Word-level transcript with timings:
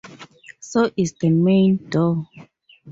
So 0.61 0.89
is 0.97 1.13
the 1.13 1.29
main 1.29 1.87
door. 1.91 2.27